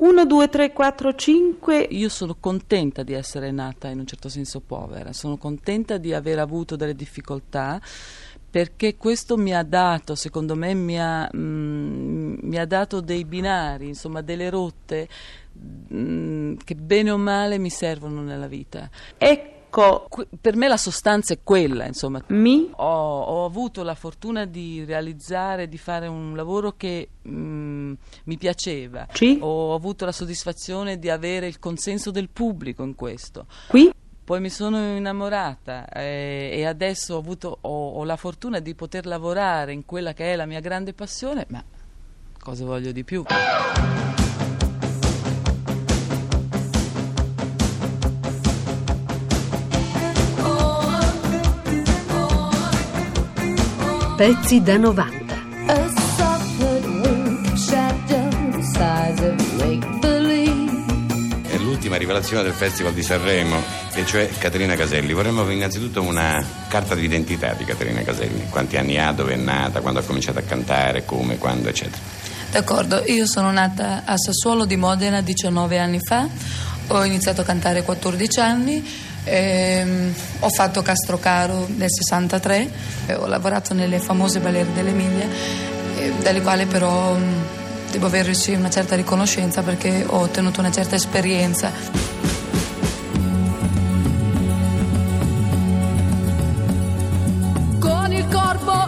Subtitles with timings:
[0.00, 1.78] 1, 2, 3, 4, 5.
[1.90, 6.38] Io sono contenta di essere nata in un certo senso povera, sono contenta di aver
[6.38, 7.78] avuto delle difficoltà
[8.50, 13.88] perché questo mi ha dato, secondo me, mi ha, mm, mi ha dato dei binari,
[13.88, 15.06] insomma delle rotte
[15.92, 18.88] mm, che bene o male mi servono nella vita.
[19.18, 20.06] Ecco.
[20.08, 22.20] Que- per me la sostanza è quella, insomma.
[22.28, 22.70] Mi?
[22.74, 27.69] Ho, ho avuto la fortuna di realizzare, di fare un lavoro che mm,
[28.24, 29.06] mi piaceva.
[29.12, 29.38] Ci?
[29.40, 33.46] Ho avuto la soddisfazione di avere il consenso del pubblico in questo.
[33.68, 33.92] Qui?
[34.30, 39.04] Poi mi sono innamorata eh, e adesso ho, avuto, ho, ho la fortuna di poter
[39.04, 41.64] lavorare in quella che è la mia grande passione, ma
[42.38, 43.24] cosa voglio di più?
[54.16, 55.19] Pezzi da 90.
[62.10, 63.62] Rivelazione del Festival di Sanremo,
[63.94, 65.12] e cioè Caterina Caselli.
[65.12, 68.48] Vorremmo innanzitutto una carta d'identità di Caterina Caselli.
[68.50, 72.02] Quanti anni ha, dove è nata, quando ha cominciato a cantare, come, quando, eccetera.
[72.50, 76.26] D'accordo, io sono nata a Sassuolo di Modena 19 anni fa,
[76.88, 78.84] ho iniziato a cantare a 14 anni,
[79.22, 82.70] ehm, ho fatto Castrocaro nel 63,
[83.06, 85.28] eh, ho lavorato nelle famose balere dell'Emilia,
[85.96, 87.44] eh, dalle quali però mh,
[87.92, 91.70] devo avere sì, una certa riconoscenza perché ho ottenuto una certa esperienza.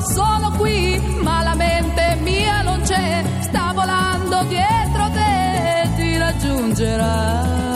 [0.00, 7.66] Sono qui, ma la mente mia non c'è, sta volando dietro te, ti raggiungerà.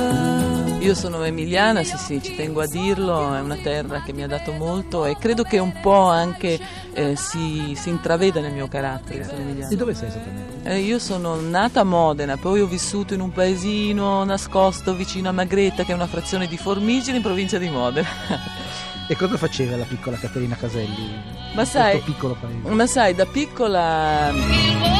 [0.80, 4.26] Io sono emiliana, sì sì, ci tengo a dirlo, è una terra che mi ha
[4.26, 6.58] dato molto e credo che un po' anche
[6.94, 9.24] eh, si, si intraveda nel mio carattere.
[9.24, 9.68] Sono emiliana.
[9.68, 10.68] Di dove sei esattamente?
[10.70, 15.32] Eh, io sono nata a Modena, poi ho vissuto in un paesino nascosto vicino a
[15.32, 18.08] Magretta, che è una frazione di Formigine in provincia di Modena.
[19.10, 21.10] E cosa faceva la piccola Caterina Caselli?
[21.52, 22.70] Ma sai, piccolo paese?
[22.70, 24.99] ma sai, da piccola.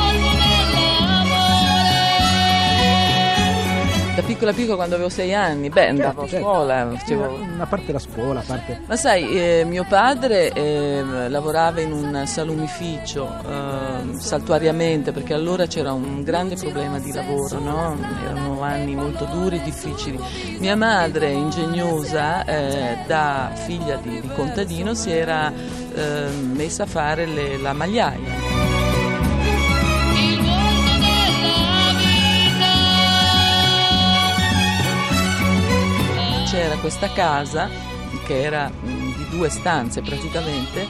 [4.40, 6.46] Piccola piccola quando avevo sei anni, beh andavo a certo.
[6.46, 8.80] scuola, Una, facevo una parte la scuola, parte...
[8.86, 15.92] Ma sai, eh, mio padre eh, lavorava in un salumificio eh, saltuariamente perché allora c'era
[15.92, 17.98] un grande problema di lavoro, no?
[18.24, 20.18] erano anni molto duri e difficili.
[20.58, 27.26] Mia madre, ingegnosa, eh, da figlia di, di contadino, si era eh, messa a fare
[27.26, 28.49] le- la magliaia.
[36.50, 37.68] C'era questa casa
[38.26, 40.86] che era mh, di due stanze praticamente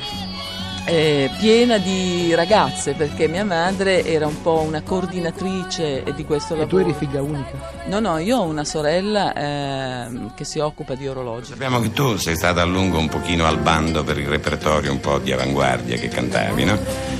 [0.87, 6.67] eh, piena di ragazze perché mia madre era un po' una coordinatrice di questo E
[6.67, 6.83] tu lavoro.
[6.83, 7.71] eri figlia unica?
[7.85, 11.51] No, no, io ho una sorella ehm, che si occupa di orologi.
[11.51, 15.01] Sappiamo che tu sei stata a lungo un pochino al bando per il repertorio un
[15.01, 16.79] po' di avanguardia che cantavi, no?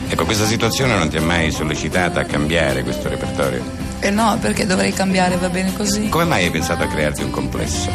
[0.09, 3.63] Ecco, questa situazione non ti ha mai sollecitata a cambiare questo repertorio?
[4.01, 6.09] E no, perché dovrei cambiare, va bene così.
[6.09, 7.91] Come mai hai pensato a crearti un complesso?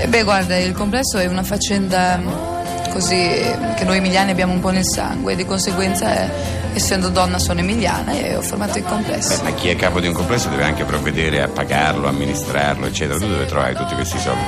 [0.00, 4.52] E beh, guarda, il complesso è una faccenda mh, così eh, che noi emiliani abbiamo
[4.52, 6.30] un po' nel sangue, di conseguenza, eh,
[6.74, 9.42] essendo donna, sono emiliana e ho formato il Beh, complesso.
[9.42, 13.18] ma chi è capo di un complesso deve anche provvedere a pagarlo, amministrarlo, eccetera.
[13.18, 14.42] Tu dove trovai tutti questi soldi?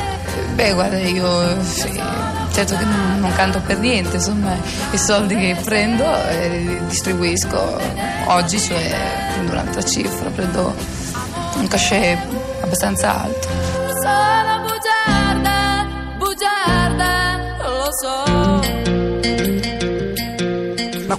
[0.55, 2.01] Beh, guarda, io sì,
[2.53, 4.55] certo che non, non canto per niente, insomma,
[4.93, 7.81] i soldi che prendo eh, li distribuisco
[8.27, 8.95] oggi, cioè
[9.33, 10.75] prendo un'altra cifra, prendo
[11.57, 12.19] un cachet
[12.63, 13.49] abbastanza alto.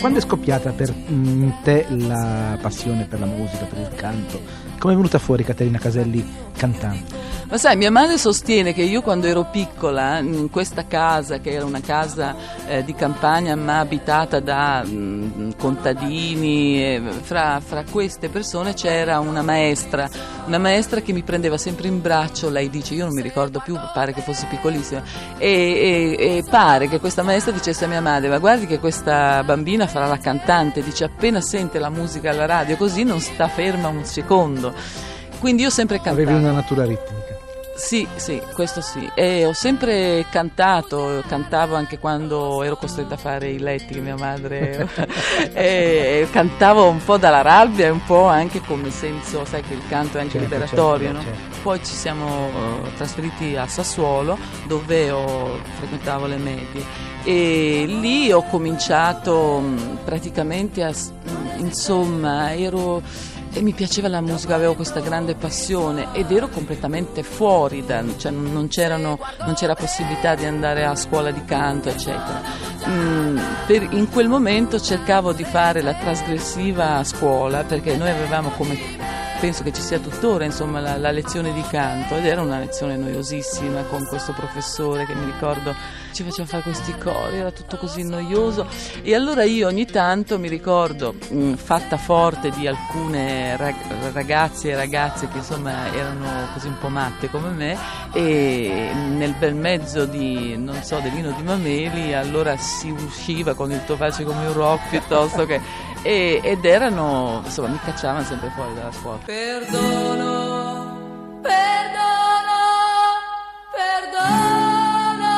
[0.02, 4.42] Quando è scoppiata per mm, te la passione per la musica, per il canto?
[4.82, 6.28] Come è venuta fuori Caterina Caselli
[6.58, 7.32] cantante?
[7.52, 11.66] Ma sai, mia madre sostiene che io quando ero piccola, in questa casa, che era
[11.66, 12.34] una casa
[12.66, 19.42] eh, di campagna ma abitata da mm, contadini, e fra, fra queste persone c'era una
[19.42, 20.10] maestra,
[20.46, 23.78] una maestra che mi prendeva sempre in braccio, lei dice, io non mi ricordo più,
[23.94, 25.04] pare che fosse piccolissima,
[25.38, 29.44] e, e- e pare che questa maestra dicesse a mia madre, ma guardi che questa
[29.44, 33.90] bambina farà la cantante, dice appena sente la musica alla radio così non sta ferma
[33.90, 34.71] un secondo.
[35.40, 36.22] Quindi io sempre cantato.
[36.22, 37.40] Avevi una natura ritmica.
[37.74, 39.10] Sì, sì, questo sì.
[39.16, 44.16] E ho sempre cantato, cantavo anche quando ero costretta a fare i letti che mia
[44.16, 44.88] madre
[45.54, 49.82] e, cantavo un po' dalla rabbia e un po' anche come senso, sai che il
[49.90, 51.24] canto è anche Certo, liberatorio, certo, no?
[51.24, 51.58] certo.
[51.64, 52.50] Poi ci siamo
[52.84, 56.84] eh, trasferiti a Sassuolo dove ho, frequentavo le medie
[57.24, 63.02] e lì ho cominciato mh, praticamente a mh, insomma ero
[63.54, 68.32] e mi piaceva la musica, avevo questa grande passione ed ero completamente fuori, da, cioè
[68.32, 72.42] non, non, c'era possibilità di andare a scuola di canto, eccetera.
[72.88, 73.38] Mm,
[73.68, 79.01] per, in quel momento cercavo di fare la trasgressiva a scuola perché noi avevamo come
[79.42, 82.96] penso che ci sia tuttora insomma, la, la, lezione di canto ed era una lezione
[82.96, 85.74] noiosissima con questo professore che mi ricordo
[86.14, 88.68] ci faceva fare questi cori, era tutto così noioso.
[89.02, 94.76] E allora io ogni tanto mi ricordo mh, fatta forte di alcune rag- ragazze e
[94.76, 97.78] ragazze che insomma erano così un po' matte come me
[98.14, 103.84] e nel bel mezzo di non so dell'ino di Mameli allora si usciva con il
[103.86, 105.60] tuo face come un rock piuttosto che
[106.04, 109.18] e, ed erano, insomma, mi cacciavano sempre fuori dalla scuola.
[109.26, 112.60] Perdono, perdono,
[113.72, 115.30] perdono,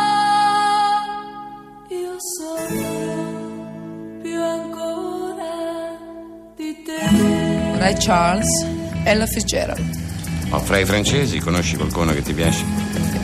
[1.89, 5.97] io sono più ancora
[6.55, 7.77] di te.
[7.77, 8.65] Ray Charles,
[9.03, 10.01] Ella Fitzgerald.
[10.51, 12.63] Oh, fra i francesi conosci qualcuno che ti piace?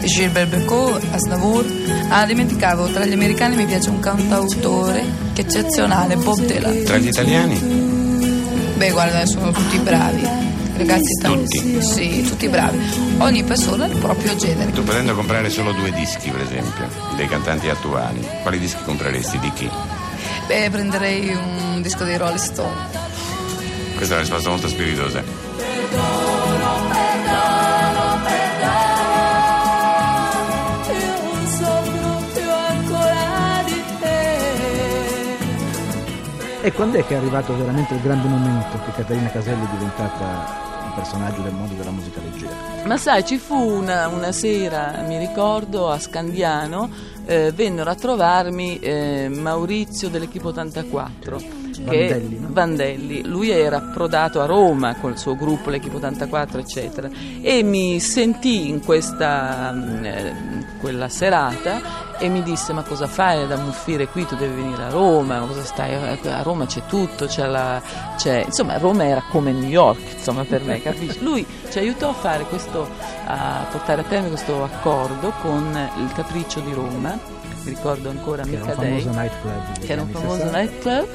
[0.04, 1.66] Gilbert Becot, Asnavour.
[2.10, 5.04] Ah, dimenticavo, tra gli americani mi piace un cantautore
[5.36, 6.84] eccezionale, Bob Dylan.
[6.84, 7.58] Tra gli italiani?
[8.76, 10.48] Beh, guarda, sono tutti bravi.
[10.78, 11.82] Ragazzi, tutti?
[11.82, 12.80] Sì, tutti bravi.
[13.18, 14.72] Ogni persona ha il proprio genere.
[14.72, 16.88] Tu potendo comprare solo due dischi, per esempio,
[17.18, 19.40] dei cantanti attuali, quali dischi compreresti?
[19.40, 19.70] Di chi?
[20.48, 22.76] Beh, prenderei un disco dei Rolling Stone.
[23.96, 26.39] Questa è una risposta molto spiritosa.
[36.62, 40.84] E quando è che è arrivato veramente il grande momento che Caterina Caselli è diventata
[40.84, 42.54] un personaggio del mondo della musica leggera?
[42.84, 46.90] Ma sai, ci fu una, una sera, mi ricordo, a Scandiano,
[47.30, 52.48] eh, vennero a trovarmi eh, Maurizio dell'Equipo 84 Vandelli, no?
[52.52, 57.10] Vandelli, lui era approdato a Roma col suo gruppo, l'Equipo 84, eccetera,
[57.42, 63.48] e mi sentì in questa mm, eh, quella serata e mi disse ma cosa fai
[63.48, 65.94] da muffire qui, tu devi venire a Roma, stai?
[65.94, 67.82] A Roma c'è tutto, c'è la,
[68.18, 68.44] c'è...
[68.46, 71.24] insomma Roma era come New York insomma, per me, capisci?
[71.24, 72.88] Lui ci aiutò a fare questo,
[73.26, 77.18] a portare a termine questo accordo con il Capriccio di Roma,
[77.64, 79.80] mi ricordo ancora che Mica era un famoso nightclub.
[79.80, 80.58] Che era un famoso 60.
[80.60, 81.08] nightclub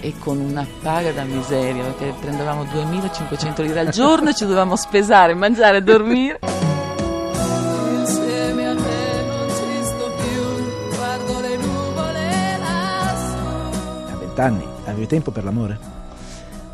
[0.00, 4.76] e con una paga da miseria perché prendevamo 2500 lire al giorno e ci dovevamo
[4.76, 6.40] spesare, mangiare e dormire.
[7.90, 14.12] Insieme a te non ci sto più, guardo le nuvole lassù.
[14.12, 15.91] A vent'anni avevi tempo per l'amore?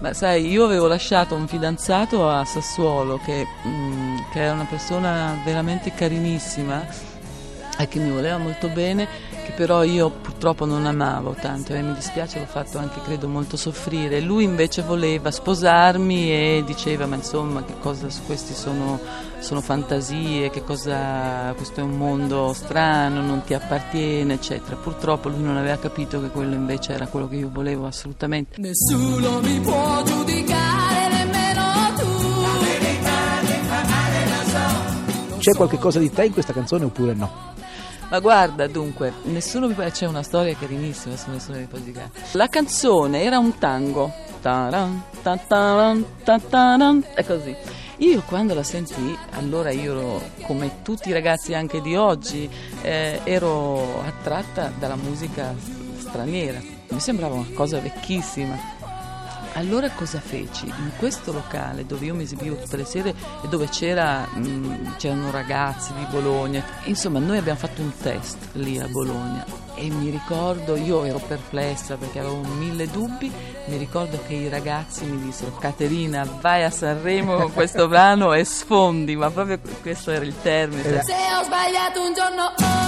[0.00, 5.36] Ma sai, io avevo lasciato un fidanzato a Sassuolo che, mm, che era una persona
[5.44, 6.86] veramente carinissima
[7.76, 9.08] e che mi voleva molto bene,
[9.58, 14.20] però io purtroppo non amavo tanto e mi dispiace, l'ho fatto anche credo molto soffrire.
[14.20, 19.00] Lui invece voleva sposarmi e diceva ma insomma che cosa questi sono,
[19.40, 24.76] sono fantasie, che cosa questo è un mondo strano, non ti appartiene, eccetera.
[24.76, 28.60] Purtroppo lui non aveva capito che quello invece era quello che io volevo assolutamente.
[28.60, 31.62] Nessuno mi può giudicare, nemmeno
[31.96, 32.28] tu.
[35.38, 37.56] C'è qualche cosa di te in questa canzone oppure no?
[38.08, 42.10] Ma guarda, dunque, nessuno mi c'è una storia carinissima su nessuno mi può giudicare.
[42.32, 44.10] La canzone era un tango.
[44.40, 47.54] Taran, tataran, tataran, è così.
[47.98, 52.48] Io quando la sentii, allora io, come tutti i ragazzi anche di oggi,
[52.80, 55.54] eh, ero attratta dalla musica
[55.98, 56.60] straniera.
[56.88, 58.77] Mi sembrava una cosa vecchissima.
[59.58, 60.66] Allora cosa feci?
[60.66, 63.12] In questo locale dove io mi esibivo tutte le sere
[63.42, 68.78] e dove c'era, mh, c'erano ragazzi di Bologna, insomma noi abbiamo fatto un test lì
[68.78, 73.32] a Bologna e mi ricordo, io ero perplessa perché avevo mille dubbi,
[73.66, 78.44] mi ricordo che i ragazzi mi dissero Caterina vai a Sanremo con questo brano e
[78.44, 81.02] sfondi, ma proprio questo era il termine.
[81.02, 82.87] Se ho sbagliato un giorno ora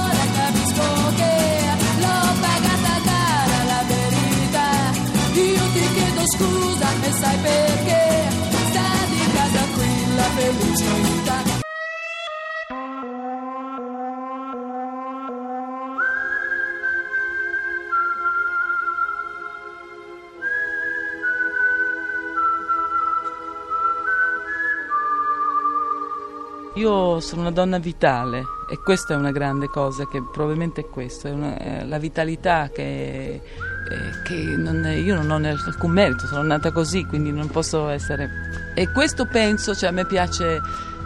[6.31, 8.31] scusa e sai perché
[8.69, 11.59] sta di casa qui la felicità.
[26.75, 31.27] Io sono una donna vitale e questa è una grande cosa, che probabilmente è questo,
[31.27, 33.43] è, una, è la vitalità che,
[33.89, 37.89] eh, che non è, io non ho alcun merito, sono nata così, quindi non posso
[37.89, 38.29] essere...
[38.75, 40.61] E questo penso, cioè a me piace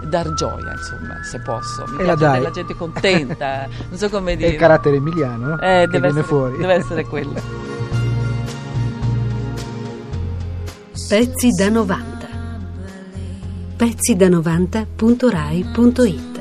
[0.09, 1.85] dar gioia, insomma, se posso.
[1.89, 4.49] Mi E la piace vedere la gente contenta, non so come È dire.
[4.51, 5.59] il carattere emiliano, no?
[5.61, 6.57] Eh, che deve, viene essere, fuori.
[6.59, 7.33] deve essere quello.
[11.09, 12.13] Pezzi da 90.
[13.77, 16.34] pezzi da 90.rai.it